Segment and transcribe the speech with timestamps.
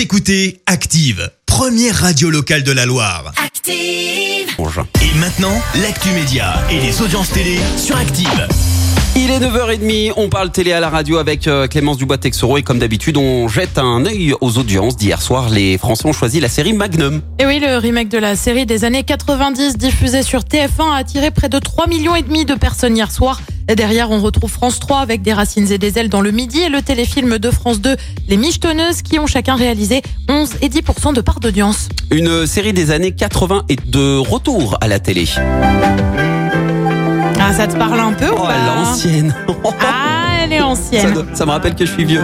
[0.00, 3.34] Vous écoutez Active, première radio locale de la Loire.
[3.36, 4.48] Active.
[5.02, 8.48] Et maintenant, l'actu média et les audiences télé sur Active.
[9.14, 12.78] Il est 9h30, on parle télé à la radio avec euh, Clémence Dubois-Texoro et comme
[12.78, 14.96] d'habitude on jette un œil aux audiences.
[14.96, 17.20] D'hier soir, les Français ont choisi la série Magnum.
[17.38, 21.30] Et oui, le remake de la série des années 90 diffusée sur TF1 a attiré
[21.30, 23.38] près de 3 millions et demi de personnes hier soir.
[23.76, 26.68] Derrière, on retrouve France 3 avec des racines et des ailes dans le midi et
[26.68, 27.96] le téléfilm de France 2,
[28.28, 31.88] Les Michetonneuses, qui ont chacun réalisé 11 et 10% de part d'audience.
[32.10, 35.26] Une série des années 80 et de retour à la télé.
[37.38, 39.34] Ah, ça te parle un peu ou Oh, pas l'ancienne.
[39.80, 41.24] Ah, elle est ça, ancienne.
[41.34, 42.22] ça me rappelle que je suis vieux.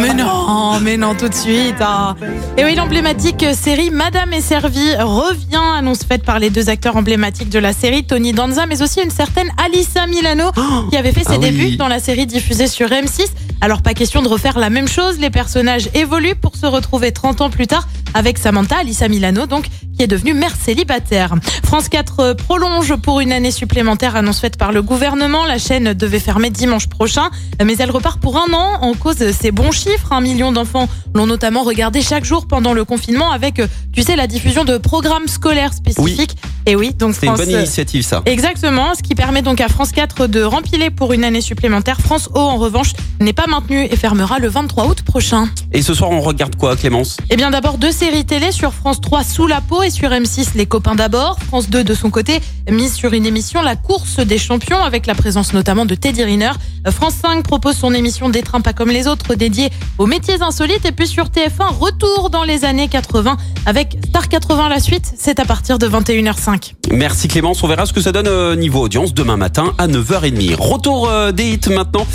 [0.00, 1.76] Mais non, mais non, tout de suite.
[1.80, 2.14] ah.
[2.56, 7.50] Et oui, l'emblématique série Madame est servie revient, annonce faite par les deux acteurs emblématiques
[7.50, 10.50] de la série, Tony Danza, mais aussi une certaine Alissa Milano,
[10.90, 11.50] qui avait fait ses ah oui.
[11.50, 13.26] débuts dans la série diffusée sur M6.
[13.60, 17.40] Alors, pas question de refaire la même chose, les personnages évoluent pour se retrouver 30
[17.40, 21.34] ans plus tard avec Samantha, Alissa Milano, donc, qui est devenue mère célibataire.
[21.64, 25.44] France 4 euh, prolonge pour une année supplémentaire, annonce faite par le gouvernement.
[25.44, 27.30] La chaîne devait fermer dimanche prochain,
[27.64, 30.12] mais elle repart pour un an en cause de ses bons chiffres.
[30.12, 34.16] Un million d'enfants l'ont notamment regardé chaque jour pendant le confinement avec, euh, tu sais,
[34.16, 36.36] la diffusion de programmes scolaires spécifiques.
[36.66, 38.22] Et oui, donc C'est une bonne initiative ça.
[38.26, 42.00] Exactement, ce qui permet donc à France 4 de rempiler pour une année supplémentaire.
[42.00, 45.48] France O, en revanche, n'est pas maintenue et fermera le 23 août prochain.
[45.72, 47.16] Et ce soir on regarde quoi Clémence?
[47.30, 50.50] Eh bien d'abord deux séries télé sur France 3 Sous la peau et sur M6
[50.54, 51.38] Les copains d'abord.
[51.48, 52.40] France 2 de son côté
[52.70, 56.52] mise sur une émission La course des champions avec la présence notamment de Teddy Riner.
[56.86, 60.40] Euh, France 5 propose son émission Des trains pas comme les autres dédiée aux métiers
[60.40, 65.12] insolites et puis sur TF1 retour dans les années 80 avec Star 80 la suite,
[65.18, 66.53] c'est à partir de 21h05.
[66.92, 70.54] Merci Clémence, on verra ce que ça donne euh, niveau audience demain matin à 9h30.
[70.56, 72.06] Retour euh, des hits maintenant.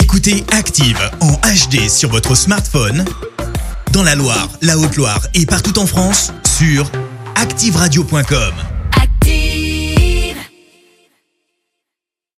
[0.00, 3.04] Écoutez Active en HD sur votre smartphone,
[3.92, 6.90] dans la Loire, la Haute-Loire et partout en France, sur
[7.34, 8.77] activeradio.com.